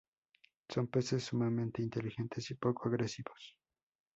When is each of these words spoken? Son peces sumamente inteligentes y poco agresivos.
Son 0.71 0.87
peces 0.87 1.25
sumamente 1.25 1.83
inteligentes 1.83 2.49
y 2.49 2.55
poco 2.55 2.89
agresivos. 2.89 3.55